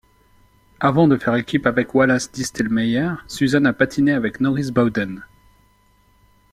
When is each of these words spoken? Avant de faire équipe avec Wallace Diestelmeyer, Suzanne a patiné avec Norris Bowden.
Avant 0.79 1.07
de 1.07 1.15
faire 1.15 1.35
équipe 1.35 1.67
avec 1.67 1.93
Wallace 1.93 2.31
Diestelmeyer, 2.31 3.13
Suzanne 3.27 3.67
a 3.67 3.73
patiné 3.73 4.13
avec 4.13 4.39
Norris 4.39 4.71
Bowden. 4.71 5.23